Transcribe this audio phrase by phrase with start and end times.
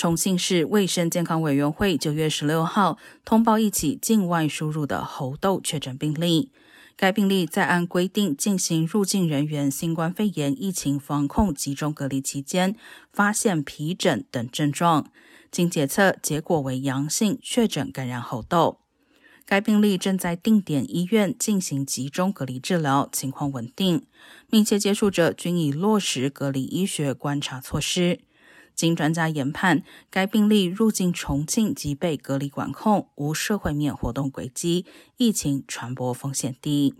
[0.00, 6.50] 重庆市卫生健康委员会九月十六号通报一起境外输入的猴痘确诊病例。
[6.96, 12.74] 该病例在按规定进行入境人员新冠肺炎疫情防控集中隔离期间，
[13.12, 15.12] 发现皮疹等症状，
[15.50, 18.78] 经检测结果为阳性，确诊感染猴痘。
[19.44, 24.06] 该病例正在定点医院进行集中隔离治疗，情况稳定。
[24.48, 28.20] 密切接触者均已落实隔离医学观察措施。
[28.80, 34.86] 经专家研判，该病例入境重庆即被隔离管控，无社会面活动轨迹，
[35.18, 36.94] 疫情传播风险低。